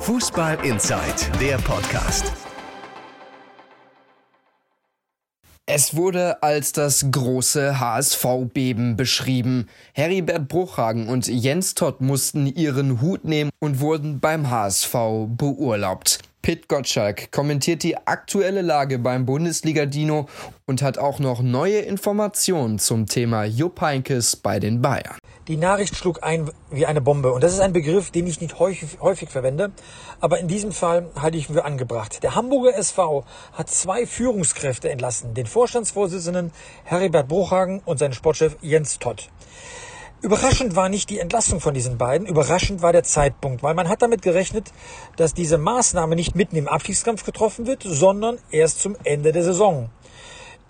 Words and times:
Fußball 0.00 0.64
Inside, 0.64 1.02
der 1.40 1.56
Podcast. 1.56 2.32
Es 5.66 5.96
wurde 5.96 6.40
als 6.42 6.72
das 6.72 7.06
große 7.10 7.80
HSV-Beben 7.80 8.96
beschrieben. 8.96 9.68
Heribert 9.92 10.46
Bruchhagen 10.48 11.08
und 11.08 11.26
Jens 11.26 11.74
Todd 11.74 12.00
mussten 12.00 12.46
ihren 12.46 13.00
Hut 13.00 13.24
nehmen 13.24 13.50
und 13.58 13.80
wurden 13.80 14.20
beim 14.20 14.48
HSV 14.48 14.94
beurlaubt. 15.36 16.20
Pit 16.42 16.68
Gottschalk 16.68 17.32
kommentiert 17.32 17.82
die 17.82 17.96
aktuelle 17.96 18.62
Lage 18.62 19.00
beim 19.00 19.26
Bundesliga-Dino 19.26 20.28
und 20.66 20.80
hat 20.80 20.96
auch 20.96 21.18
noch 21.18 21.42
neue 21.42 21.80
Informationen 21.80 22.78
zum 22.78 23.06
Thema 23.06 23.44
Jupp 23.44 23.80
Heynckes 23.80 24.36
bei 24.36 24.60
den 24.60 24.80
Bayern. 24.80 25.18
Die 25.48 25.56
Nachricht 25.56 25.96
schlug 25.96 26.22
ein 26.22 26.50
wie 26.70 26.84
eine 26.84 27.00
Bombe. 27.00 27.32
Und 27.32 27.42
das 27.42 27.54
ist 27.54 27.60
ein 27.60 27.72
Begriff, 27.72 28.10
den 28.10 28.26
ich 28.26 28.42
nicht 28.42 28.58
häufig, 28.58 29.00
häufig 29.00 29.30
verwende. 29.30 29.72
Aber 30.20 30.38
in 30.38 30.46
diesem 30.46 30.72
Fall 30.72 31.08
halte 31.18 31.38
ich 31.38 31.48
ihn 31.48 31.54
für 31.54 31.64
angebracht. 31.64 32.22
Der 32.22 32.34
Hamburger 32.34 32.76
SV 32.76 33.24
hat 33.54 33.70
zwei 33.70 34.04
Führungskräfte 34.04 34.90
entlassen. 34.90 35.32
Den 35.32 35.46
Vorstandsvorsitzenden 35.46 36.52
Heribert 36.84 37.28
Bruchhagen 37.28 37.80
und 37.86 37.98
seinen 37.98 38.12
Sportchef 38.12 38.58
Jens 38.60 38.98
Todd. 38.98 39.30
Überraschend 40.20 40.76
war 40.76 40.90
nicht 40.90 41.08
die 41.08 41.20
Entlassung 41.20 41.60
von 41.60 41.74
diesen 41.74 41.96
beiden, 41.96 42.26
überraschend 42.26 42.82
war 42.82 42.92
der 42.92 43.04
Zeitpunkt, 43.04 43.62
weil 43.62 43.74
man 43.74 43.88
hat 43.88 44.02
damit 44.02 44.20
gerechnet, 44.20 44.72
dass 45.16 45.32
diese 45.32 45.58
Maßnahme 45.58 46.16
nicht 46.16 46.34
mitten 46.34 46.56
im 46.56 46.66
Abstiegskampf 46.66 47.24
getroffen 47.24 47.68
wird, 47.68 47.84
sondern 47.84 48.38
erst 48.50 48.80
zum 48.80 48.96
Ende 49.04 49.30
der 49.30 49.44
Saison. 49.44 49.90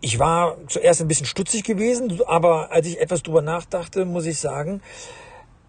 Ich 0.00 0.20
war 0.20 0.56
zuerst 0.68 1.00
ein 1.00 1.08
bisschen 1.08 1.26
stutzig 1.26 1.64
gewesen, 1.64 2.20
aber 2.26 2.70
als 2.70 2.86
ich 2.86 3.00
etwas 3.00 3.24
drüber 3.24 3.42
nachdachte, 3.42 4.04
muss 4.04 4.26
ich 4.26 4.38
sagen, 4.38 4.80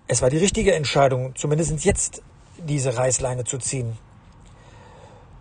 es 0.07 0.21
war 0.21 0.29
die 0.29 0.37
richtige 0.37 0.75
Entscheidung, 0.75 1.35
zumindest 1.35 1.83
jetzt 1.83 2.21
diese 2.57 2.95
Reißleine 2.95 3.43
zu 3.43 3.57
ziehen. 3.57 3.97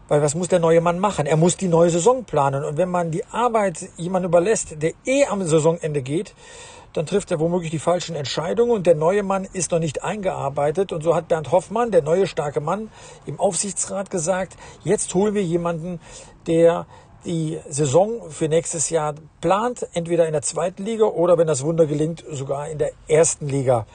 Weil 0.08 0.22
was 0.22 0.34
muss 0.34 0.48
der 0.48 0.58
neue 0.58 0.80
Mann 0.80 0.98
machen? 0.98 1.26
Er 1.26 1.36
muss 1.36 1.58
die 1.58 1.68
neue 1.68 1.90
Saison 1.90 2.24
planen. 2.24 2.64
Und 2.64 2.78
wenn 2.78 2.88
man 2.88 3.10
die 3.10 3.26
Arbeit 3.26 3.90
jemandem 3.98 4.30
überlässt, 4.30 4.80
der 4.82 4.92
eh 5.04 5.26
am 5.26 5.46
Saisonende 5.46 6.00
geht, 6.00 6.34
dann 6.94 7.04
trifft 7.04 7.30
er 7.30 7.38
womöglich 7.38 7.70
die 7.70 7.78
falschen 7.78 8.16
Entscheidungen 8.16 8.70
und 8.70 8.86
der 8.86 8.94
neue 8.94 9.22
Mann 9.22 9.46
ist 9.52 9.70
noch 9.70 9.78
nicht 9.78 10.02
eingearbeitet. 10.02 10.92
Und 10.92 11.02
so 11.02 11.14
hat 11.14 11.28
Bernd 11.28 11.52
Hoffmann, 11.52 11.90
der 11.90 12.00
neue 12.00 12.26
starke 12.26 12.62
Mann, 12.62 12.90
im 13.26 13.38
Aufsichtsrat 13.38 14.10
gesagt, 14.10 14.56
jetzt 14.82 15.14
holen 15.14 15.34
wir 15.34 15.44
jemanden, 15.44 16.00
der 16.46 16.86
die 17.24 17.58
Saison 17.68 18.30
für 18.30 18.48
nächstes 18.48 18.90
Jahr 18.90 19.14
plant, 19.40 19.86
entweder 19.92 20.26
in 20.26 20.32
der 20.32 20.42
zweiten 20.42 20.84
Liga 20.84 21.06
oder, 21.06 21.38
wenn 21.38 21.46
das 21.46 21.64
Wunder 21.64 21.86
gelingt, 21.86 22.24
sogar 22.30 22.68
in 22.68 22.78
der 22.78 22.92
ersten 23.08 23.48
Liga. 23.48 23.86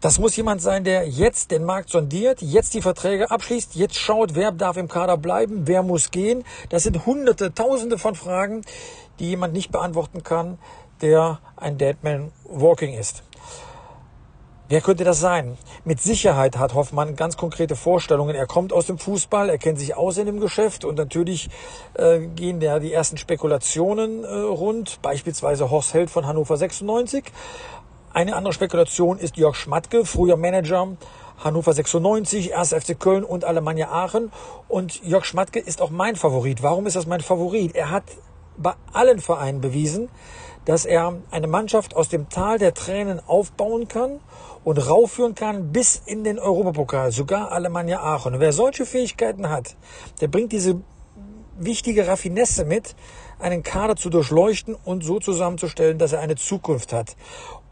Das 0.00 0.18
muss 0.18 0.34
jemand 0.34 0.62
sein, 0.62 0.82
der 0.84 1.06
jetzt 1.06 1.50
den 1.50 1.64
Markt 1.64 1.90
sondiert, 1.90 2.40
jetzt 2.40 2.72
die 2.72 2.80
Verträge 2.80 3.30
abschließt, 3.30 3.74
jetzt 3.74 3.96
schaut, 3.96 4.34
wer 4.34 4.50
darf 4.50 4.78
im 4.78 4.88
Kader 4.88 5.18
bleiben, 5.18 5.66
wer 5.66 5.82
muss 5.82 6.10
gehen. 6.10 6.42
Das 6.70 6.84
sind 6.84 7.04
hunderte, 7.04 7.52
tausende 7.52 7.98
von 7.98 8.14
Fragen, 8.14 8.62
die 9.18 9.28
jemand 9.28 9.52
nicht 9.52 9.70
beantworten 9.70 10.22
kann, 10.22 10.58
der 11.02 11.40
ein 11.56 11.76
Deadman 11.76 12.32
Walking 12.44 12.94
ist. 12.94 13.22
Wer 14.70 14.82
könnte 14.82 15.02
das 15.02 15.18
sein? 15.18 15.58
Mit 15.84 16.00
Sicherheit 16.00 16.56
hat 16.56 16.74
Hoffmann 16.74 17.16
ganz 17.16 17.36
konkrete 17.36 17.74
Vorstellungen. 17.74 18.36
Er 18.36 18.46
kommt 18.46 18.72
aus 18.72 18.86
dem 18.86 18.98
Fußball, 18.98 19.50
er 19.50 19.58
kennt 19.58 19.80
sich 19.80 19.96
aus 19.96 20.16
in 20.16 20.26
dem 20.26 20.38
Geschäft 20.38 20.84
und 20.84 20.96
natürlich 20.96 21.50
äh, 21.94 22.20
gehen 22.20 22.60
da 22.60 22.78
die 22.78 22.92
ersten 22.92 23.16
Spekulationen 23.16 24.22
äh, 24.22 24.28
rund, 24.28 25.02
beispielsweise 25.02 25.72
Horst 25.72 25.92
Held 25.92 26.08
von 26.08 26.24
Hannover 26.24 26.56
96. 26.56 27.24
Eine 28.12 28.36
andere 28.36 28.52
Spekulation 28.52 29.18
ist 29.18 29.36
Jörg 29.36 29.56
Schmatke, 29.56 30.04
früher 30.04 30.36
Manager 30.36 30.86
Hannover 31.42 31.72
96, 31.72 32.56
1. 32.56 32.72
FC 32.72 32.96
Köln 32.96 33.24
und 33.24 33.44
Alemannia 33.44 33.90
Aachen. 33.90 34.30
Und 34.68 35.02
Jörg 35.02 35.24
Schmatke 35.24 35.58
ist 35.58 35.82
auch 35.82 35.90
mein 35.90 36.14
Favorit. 36.14 36.62
Warum 36.62 36.86
ist 36.86 36.94
das 36.94 37.06
mein 37.06 37.22
Favorit? 37.22 37.74
Er 37.74 37.90
hat 37.90 38.04
bei 38.56 38.74
allen 38.92 39.18
Vereinen 39.18 39.60
bewiesen, 39.60 40.10
dass 40.64 40.84
er 40.84 41.14
eine 41.30 41.46
Mannschaft 41.46 41.96
aus 41.96 42.08
dem 42.08 42.28
Tal 42.28 42.58
der 42.58 42.74
Tränen 42.74 43.20
aufbauen 43.26 43.88
kann 43.88 44.20
und 44.64 44.78
raufführen 44.78 45.34
kann 45.34 45.72
bis 45.72 46.02
in 46.04 46.24
den 46.24 46.38
Europapokal, 46.38 47.12
sogar 47.12 47.52
Alemannia 47.52 48.00
Aachen. 48.00 48.34
Und 48.34 48.40
wer 48.40 48.52
solche 48.52 48.86
Fähigkeiten 48.86 49.48
hat, 49.48 49.76
der 50.20 50.28
bringt 50.28 50.52
diese 50.52 50.80
wichtige 51.58 52.06
Raffinesse 52.06 52.64
mit, 52.64 52.94
einen 53.38 53.62
Kader 53.62 53.96
zu 53.96 54.10
durchleuchten 54.10 54.74
und 54.84 55.02
so 55.02 55.18
zusammenzustellen, 55.18 55.98
dass 55.98 56.12
er 56.12 56.20
eine 56.20 56.36
Zukunft 56.36 56.92
hat. 56.92 57.16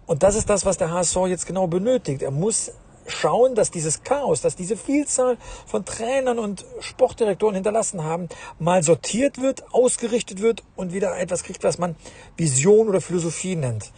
Und 0.06 0.22
das 0.22 0.34
ist 0.34 0.48
das, 0.48 0.64
was 0.64 0.78
der 0.78 0.90
HSV 0.90 1.16
jetzt 1.26 1.46
genau 1.46 1.66
benötigt. 1.66 2.22
Er 2.22 2.30
muss 2.30 2.72
schauen, 3.10 3.54
dass 3.54 3.70
dieses 3.70 4.02
Chaos, 4.02 4.40
dass 4.40 4.56
diese 4.56 4.76
Vielzahl 4.76 5.36
von 5.66 5.84
Trainern 5.84 6.38
und 6.38 6.64
Sportdirektoren 6.80 7.54
hinterlassen 7.54 8.04
haben, 8.04 8.28
mal 8.58 8.82
sortiert 8.82 9.40
wird, 9.40 9.64
ausgerichtet 9.72 10.40
wird 10.40 10.62
und 10.76 10.92
wieder 10.92 11.18
etwas 11.18 11.42
kriegt, 11.42 11.64
was 11.64 11.78
man 11.78 11.96
Vision 12.36 12.88
oder 12.88 13.00
Philosophie 13.00 13.56
nennt. 13.56 13.92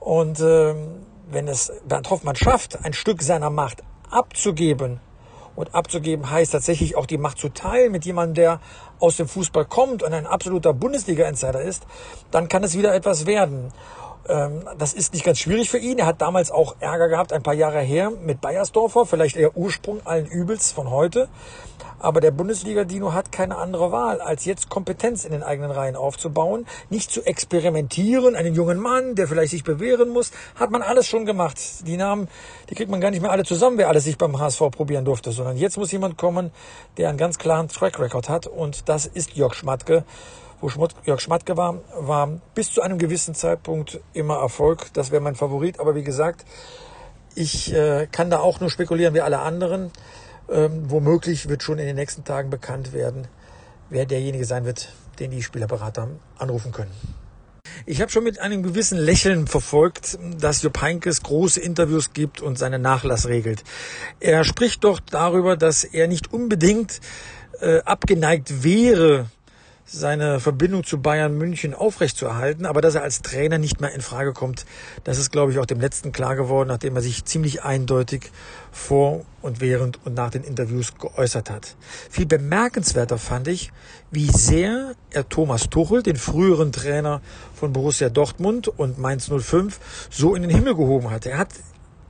Und 0.00 0.40
ähm, 0.40 1.06
wenn 1.30 1.48
es 1.48 1.72
Bernd 1.86 2.10
Hoffmann 2.10 2.36
schafft, 2.36 2.84
ein 2.84 2.92
Stück 2.92 3.22
seiner 3.22 3.50
Macht 3.50 3.82
abzugeben, 4.10 5.00
und 5.56 5.74
abzugeben 5.74 6.30
heißt 6.30 6.52
tatsächlich 6.52 6.96
auch 6.96 7.06
die 7.06 7.18
Macht 7.18 7.38
zu 7.38 7.48
teilen 7.48 7.92
mit 7.92 8.04
jemandem, 8.04 8.34
der 8.34 8.60
aus 8.98 9.16
dem 9.16 9.28
Fußball 9.28 9.64
kommt 9.66 10.02
und 10.02 10.12
ein 10.12 10.26
absoluter 10.26 10.72
Bundesliga-Insider 10.72 11.60
ist, 11.62 11.86
dann 12.30 12.48
kann 12.48 12.64
es 12.64 12.76
wieder 12.76 12.94
etwas 12.94 13.26
werden. 13.26 13.72
Ähm, 14.28 14.64
das 14.78 14.94
ist 14.94 15.12
nicht 15.12 15.24
ganz 15.24 15.38
schwierig 15.38 15.70
für 15.70 15.78
ihn. 15.78 15.98
Er 15.98 16.06
hat 16.06 16.20
damals 16.20 16.50
auch 16.50 16.76
Ärger 16.80 17.08
gehabt, 17.08 17.32
ein 17.32 17.42
paar 17.42 17.54
Jahre 17.54 17.80
her, 17.80 18.10
mit 18.10 18.40
Bayersdorfer, 18.40 19.06
vielleicht 19.06 19.36
der 19.36 19.56
Ursprung 19.56 20.00
allen 20.06 20.26
Übels 20.26 20.72
von 20.72 20.90
heute. 20.90 21.28
Aber 21.98 22.20
der 22.20 22.32
Bundesliga-Dino 22.32 23.14
hat 23.14 23.32
keine 23.32 23.56
andere 23.56 23.90
Wahl, 23.90 24.20
als 24.20 24.44
jetzt 24.44 24.68
Kompetenz 24.68 25.24
in 25.24 25.32
den 25.32 25.42
eigenen 25.42 25.70
Reihen 25.70 25.96
aufzubauen, 25.96 26.66
nicht 26.90 27.10
zu 27.10 27.22
experimentieren. 27.24 28.36
Einen 28.36 28.54
jungen 28.54 28.78
Mann, 28.78 29.14
der 29.14 29.26
vielleicht 29.26 29.52
sich 29.52 29.64
bewähren 29.64 30.10
muss, 30.10 30.30
hat 30.54 30.70
man 30.70 30.82
alles 30.82 31.06
schon 31.06 31.24
gemacht. 31.24 31.58
Die 31.86 31.96
Namen, 31.96 32.28
die 32.68 32.74
kriegt 32.74 32.90
man 32.90 33.00
gar 33.00 33.10
nicht 33.10 33.22
mehr 33.22 33.30
alle 33.30 33.44
zusammen, 33.44 33.78
wer 33.78 33.88
alles 33.88 34.04
sich 34.04 34.18
beim 34.18 34.38
HSV 34.38 34.70
probieren 34.70 35.06
durfte, 35.06 35.32
sondern 35.32 35.56
jetzt 35.56 35.78
muss 35.78 35.92
jemand 35.92 36.18
kommen, 36.18 36.50
der 36.98 37.08
einen 37.08 37.18
ganz 37.18 37.38
klaren 37.38 37.68
Track 37.68 37.98
Record 37.98 38.28
hat 38.28 38.46
und 38.46 38.88
das 38.88 39.06
ist 39.06 39.34
Jörg 39.34 39.54
Schmatke 39.54 40.04
Jörg 41.04 41.20
Schmatke 41.20 41.56
war, 41.56 41.80
war 41.98 42.40
bis 42.54 42.72
zu 42.72 42.82
einem 42.82 42.98
gewissen 42.98 43.34
Zeitpunkt 43.34 44.00
immer 44.12 44.36
Erfolg. 44.36 44.92
Das 44.92 45.10
wäre 45.10 45.20
mein 45.20 45.34
Favorit. 45.34 45.80
Aber 45.80 45.94
wie 45.94 46.04
gesagt, 46.04 46.44
ich 47.34 47.72
äh, 47.72 48.06
kann 48.10 48.30
da 48.30 48.38
auch 48.38 48.60
nur 48.60 48.70
spekulieren 48.70 49.14
wie 49.14 49.20
alle 49.20 49.40
anderen. 49.40 49.90
Ähm, 50.50 50.90
womöglich 50.90 51.48
wird 51.48 51.62
schon 51.62 51.78
in 51.78 51.86
den 51.86 51.96
nächsten 51.96 52.24
Tagen 52.24 52.50
bekannt 52.50 52.92
werden, 52.92 53.28
wer 53.88 54.04
derjenige 54.04 54.44
sein 54.44 54.66
wird, 54.66 54.92
den 55.18 55.30
die 55.30 55.42
Spielerberater 55.42 56.08
anrufen 56.38 56.70
können. 56.70 56.90
Ich 57.86 58.00
habe 58.00 58.10
schon 58.10 58.24
mit 58.24 58.40
einem 58.40 58.62
gewissen 58.62 58.98
Lächeln 58.98 59.46
verfolgt, 59.46 60.18
dass 60.38 60.62
Jupp 60.62 60.80
Heynckes 60.80 61.22
große 61.22 61.60
Interviews 61.60 62.12
gibt 62.12 62.40
und 62.40 62.58
seinen 62.58 62.82
Nachlass 62.82 63.26
regelt. 63.26 63.64
Er 64.20 64.44
spricht 64.44 64.84
doch 64.84 65.00
darüber, 65.00 65.56
dass 65.56 65.84
er 65.84 66.08
nicht 66.08 66.32
unbedingt 66.32 67.00
äh, 67.60 67.80
abgeneigt 67.80 68.62
wäre, 68.62 69.26
seine 69.86 70.40
Verbindung 70.40 70.82
zu 70.82 71.00
Bayern 71.00 71.36
München 71.36 71.74
aufrechtzuerhalten, 71.74 72.64
aber 72.64 72.80
dass 72.80 72.94
er 72.94 73.02
als 73.02 73.20
Trainer 73.20 73.58
nicht 73.58 73.80
mehr 73.80 73.92
in 73.92 74.00
Frage 74.00 74.32
kommt, 74.32 74.64
das 75.04 75.18
ist, 75.18 75.30
glaube 75.30 75.52
ich, 75.52 75.58
auch 75.58 75.66
dem 75.66 75.80
letzten 75.80 76.10
klar 76.10 76.36
geworden, 76.36 76.68
nachdem 76.68 76.96
er 76.96 77.02
sich 77.02 77.24
ziemlich 77.24 77.64
eindeutig 77.64 78.30
vor 78.72 79.24
und 79.42 79.60
während 79.60 79.98
und 80.06 80.14
nach 80.14 80.30
den 80.30 80.42
Interviews 80.42 80.94
geäußert 80.98 81.50
hat. 81.50 81.76
Viel 82.10 82.26
bemerkenswerter 82.26 83.18
fand 83.18 83.48
ich, 83.48 83.72
wie 84.10 84.30
sehr 84.30 84.94
er 85.10 85.28
Thomas 85.28 85.68
Tuchel, 85.68 86.02
den 86.02 86.16
früheren 86.16 86.72
Trainer 86.72 87.20
von 87.54 87.72
Borussia 87.72 88.08
Dortmund 88.08 88.68
und 88.68 88.98
Mainz 88.98 89.30
05, 89.30 90.08
so 90.10 90.34
in 90.34 90.42
den 90.42 90.50
Himmel 90.50 90.74
gehoben 90.74 91.10
hat. 91.10 91.26
Er 91.26 91.38
hat 91.38 91.48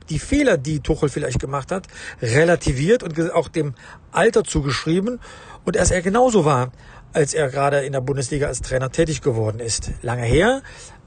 die 0.09 0.19
Fehler, 0.19 0.57
die 0.57 0.79
Tuchel 0.79 1.09
vielleicht 1.09 1.39
gemacht 1.39 1.71
hat, 1.71 1.87
relativiert 2.21 3.03
und 3.03 3.31
auch 3.31 3.47
dem 3.47 3.73
Alter 4.11 4.43
zugeschrieben 4.43 5.19
und 5.65 5.75
dass 5.75 5.91
er 5.91 6.01
genauso 6.01 6.45
war, 6.45 6.71
als 7.15 7.33
er 7.33 7.49
gerade 7.49 7.79
in 7.79 7.93
der 7.93 8.01
Bundesliga 8.01 8.47
als 8.47 8.61
Trainer 8.61 8.91
tätig 8.91 9.21
geworden 9.21 9.59
ist. 9.61 9.91
Lange 10.01 10.23
her, 10.23 10.61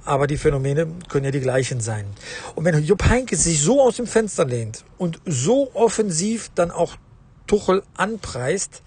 aber 0.06 0.26
die 0.26 0.38
Phänomene 0.38 0.86
können 1.08 1.26
ja 1.26 1.30
die 1.30 1.40
gleichen 1.40 1.80
sein. 1.80 2.06
Und 2.54 2.64
wenn 2.64 2.82
Jupp 2.82 3.04
Heynckes 3.08 3.44
sich 3.44 3.60
so 3.60 3.82
aus 3.82 3.96
dem 3.96 4.06
Fenster 4.06 4.46
lehnt 4.46 4.84
und 4.96 5.20
so 5.26 5.70
offensiv 5.74 6.50
dann 6.54 6.70
auch 6.70 6.96
Tuchel 7.46 7.82
anpreist, 7.94 8.82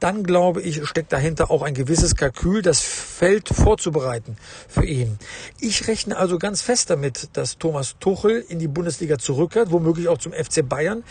dann 0.00 0.22
glaube 0.22 0.62
ich, 0.62 0.86
steckt 0.86 1.12
dahinter 1.12 1.50
auch 1.50 1.62
ein 1.62 1.74
gewisses 1.74 2.14
Kalkül, 2.14 2.62
das 2.62 2.80
Feld 2.80 3.48
vorzubereiten 3.48 4.36
für 4.68 4.84
ihn. 4.84 5.18
Ich 5.60 5.88
rechne 5.88 6.16
also 6.16 6.38
ganz 6.38 6.62
fest 6.62 6.90
damit, 6.90 7.30
dass 7.32 7.58
Thomas 7.58 7.96
Tuchel 7.98 8.44
in 8.48 8.58
die 8.58 8.68
Bundesliga 8.68 9.18
zurückkehrt, 9.18 9.70
womöglich 9.70 10.08
auch 10.08 10.18
zum 10.18 10.32
FC 10.32 10.66
Bayern. 10.68 11.04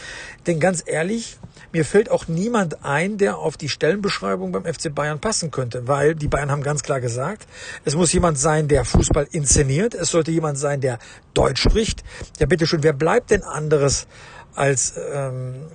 Denn 0.46 0.60
ganz 0.60 0.84
ehrlich, 0.86 1.38
mir 1.72 1.86
fällt 1.86 2.10
auch 2.10 2.28
niemand 2.28 2.84
ein, 2.84 3.18
der 3.18 3.38
auf 3.38 3.58
die 3.58 3.70
Stellenbeschreibung 3.70 4.52
beim 4.52 4.66
FC 4.66 4.94
Bayern 4.94 5.20
passen 5.20 5.52
könnte, 5.52 5.88
weil 5.88 6.16
die 6.16 6.28
Bayern 6.28 6.52
haben 6.52 6.64
ganz 6.64 6.84
klar 6.84 7.02
gesagt, 7.02 7.48
es 7.84 7.96
muss 7.96 8.14
jemand 8.14 8.40
sein, 8.40 8.68
der 8.68 8.86
Fußball 8.86 9.28
inszeniert, 9.32 9.94
es 9.94 10.10
sollte 10.10 10.32
jemand 10.32 10.58
sein, 10.58 10.82
der 10.82 11.00
Deutsch 11.34 11.62
spricht. 11.62 12.04
Ja, 12.40 12.46
bitteschön, 12.46 12.84
wer 12.84 12.94
bleibt 12.94 13.32
denn 13.32 13.44
anderes 13.44 14.08
als 14.56 14.96
ähm, 15.12 15.68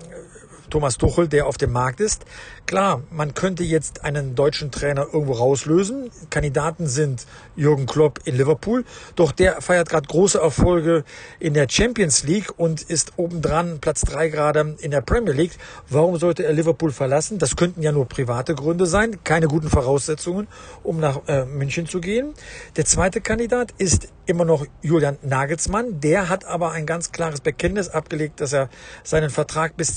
Thomas 0.73 0.97
Tuchel, 0.97 1.29
der 1.29 1.47
auf 1.47 1.59
dem 1.59 1.71
Markt 1.71 2.01
ist. 2.01 2.25
Klar, 2.65 3.03
man 3.11 3.35
könnte 3.35 3.63
jetzt 3.63 4.07
einen 4.07 4.35
deutschen 4.35 4.71
Trainer 4.71 5.07
irgendwo 5.13 5.35
rauslösen. 5.35 6.11
Kandidaten 6.31 6.87
sind 6.87 7.27
Jürgen 7.57 7.85
Klopp 7.85 8.21
in 8.25 8.39
Liverpool, 8.39 8.87
doch 9.15 9.33
der 9.33 9.61
feiert 9.61 9.91
gerade 9.91 10.09
große 10.09 10.39
Erfolge 10.39 11.05
in 11.39 11.53
der 11.53 11.69
Champions 11.69 12.25
League 12.25 12.59
und 12.59 12.81
ist 12.81 13.13
obendran 13.19 13.81
Platz 13.81 14.01
drei 14.01 14.31
gerade 14.31 14.77
in 14.79 14.91
der 14.91 15.03
Premier 15.03 15.35
League. 15.35 15.59
Warum 15.91 16.17
sollte 16.17 16.45
er 16.45 16.55
Liverpool 16.55 16.91
verlassen? 16.91 17.37
Das 17.37 17.55
könnten 17.55 17.83
ja 17.83 17.93
nur 17.93 18.09
private 18.09 18.55
Gründe 18.55 18.87
sein, 18.87 19.23
keine 19.25 19.49
guten 19.49 19.69
Voraussetzungen, 19.69 20.49
um 20.83 21.01
nach 21.01 21.21
äh, 21.29 21.45
München 21.45 21.87
zu 21.87 22.01
gehen. 22.01 22.33
Der 22.77 22.87
zweite 22.87 23.21
Kandidat 23.21 23.75
ist 23.77 24.09
immer 24.25 24.45
noch 24.47 24.65
Julian 24.81 25.19
Nagelsmann. 25.23 26.01
Der 26.01 26.31
hat 26.31 26.45
aber 26.47 26.73
ein 26.73 26.87
ganz 26.87 27.13
klares 27.13 27.41
Bekenntnis 27.41 27.91
abgelegt, 27.91 28.41
dass 28.41 28.55
er 28.55 28.71
seinen 29.05 29.29
Vertrag 29.29 29.77
bis 29.77 29.97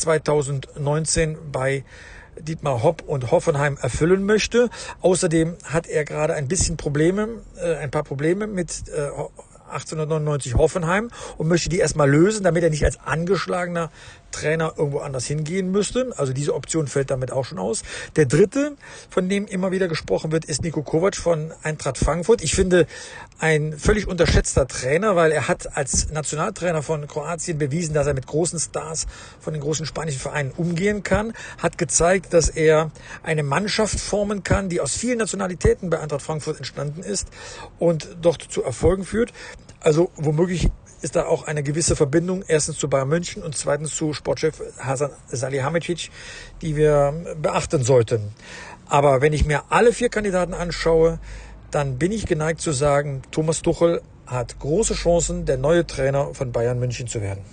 2019 0.74 1.38
bei 1.52 1.84
Dietmar 2.40 2.84
Hopp 2.84 3.04
und 3.04 3.32
Hoffenheim 3.32 3.78
erfüllen 3.82 4.26
möchte. 4.26 4.70
Außerdem 5.02 5.56
hat 5.64 5.88
er 5.88 6.04
gerade 6.04 6.34
ein 6.34 6.48
bisschen 6.48 6.78
Probleme, 6.78 7.42
äh, 7.58 7.76
ein 7.76 7.92
paar 7.92 8.04
Probleme 8.04 8.48
mit 8.48 8.84
äh, 8.90 9.10
1899 9.68 10.56
Hoffenheim 10.56 11.10
und 11.38 11.48
möchte 11.48 11.70
die 11.70 11.80
erstmal 11.80 12.10
lösen, 12.10 12.44
damit 12.44 12.64
er 12.64 12.70
nicht 12.70 12.86
als 12.86 13.00
angeschlagener 13.00 13.92
Trainer 14.32 14.74
irgendwo 14.78 15.00
anders 15.00 15.26
hingehen 15.26 15.72
müsste. 15.72 16.14
Also 16.18 16.34
diese 16.34 16.54
Option 16.54 16.88
fällt 16.88 17.10
damit 17.10 17.32
auch 17.32 17.46
schon 17.46 17.58
aus. 17.58 17.84
Der 18.16 18.26
dritte, 18.26 18.76
von 19.10 19.28
dem 19.30 19.48
immer 19.48 19.72
wieder 19.72 19.88
gesprochen 19.88 20.32
wird, 20.32 20.46
ist 20.46 20.62
Nico 20.64 20.84
Kovac 20.84 21.16
von 21.16 21.52
Eintracht 21.64 21.98
Frankfurt. 21.98 22.44
Ich 22.44 22.54
finde 22.54 22.86
ein 23.40 23.78
völlig 23.78 24.08
unterschätzter 24.08 24.68
Trainer, 24.68 25.16
weil 25.16 25.32
er 25.32 25.48
hat 25.48 25.76
als 25.76 26.10
Nationaltrainer 26.10 26.82
von 26.82 27.06
Kroatien 27.08 27.58
bewiesen, 27.58 27.94
dass 27.94 28.08
er 28.08 28.14
mit 28.14 28.28
großen 28.28 28.60
Stars 28.60 29.08
von 29.40 29.54
den 29.54 29.62
großen 29.62 29.86
spanischen 29.86 30.20
Vereinen 30.20 30.52
umgehen 30.52 31.04
kann, 31.04 31.34
hat 31.58 31.78
gezeigt, 31.78 32.34
dass 32.34 32.50
er 32.50 32.92
eine 33.24 33.44
Mannschaft 33.44 34.00
formen 34.00 34.44
kann, 34.44 34.70
die 34.70 34.80
aus 34.80 34.96
vielen 34.96 35.18
Nationalitäten 35.18 35.90
bei 35.90 36.00
Eintracht 36.00 36.22
Frankfurt 36.22 36.58
entstanden 36.58 37.02
ist 37.02 37.28
und 37.78 38.16
dort 38.22 38.42
zu 38.42 38.64
Erfolgen 38.64 39.04
führt. 39.04 39.34
Also 39.81 40.12
womöglich 40.16 40.70
ist 41.02 41.16
da 41.16 41.26
auch 41.26 41.44
eine 41.44 41.62
gewisse 41.62 41.96
Verbindung 41.96 42.44
erstens 42.48 42.78
zu 42.78 42.90
Bayern 42.90 43.10
München 43.10 43.44
und 43.44 43.56
zweitens 43.56 43.94
zu 43.94 44.14
Sportchef 44.14 44.62
Hasan 44.80 45.12
Salihamidzic, 45.28 46.10
die 46.62 46.76
wir 46.76 47.36
beachten 47.40 47.84
sollten. 47.84 48.34
Aber 48.88 49.22
wenn 49.22 49.34
ich 49.34 49.46
mir 49.46 49.64
alle 49.70 49.94
vier 49.94 50.10
Kandidaten 50.10 50.54
anschaue, 50.54 51.20
dann 51.75 51.98
bin 51.98 52.13
ich 52.13 52.25
geneigt 52.25 52.62
zu 52.62 52.72
sagen, 52.72 53.22
Thomas 53.31 53.62
Tuchel 53.62 54.01
hat 54.25 54.60
große 54.60 54.94
Chancen, 54.94 55.45
der 55.45 55.57
neue 55.57 55.86
Trainer 55.86 56.33
von 56.33 56.54
Bayern 56.54 56.80
München 56.80 57.07
zu 57.07 57.22
werden. 57.22 57.44